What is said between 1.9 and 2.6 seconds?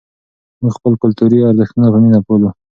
په مینه پالو.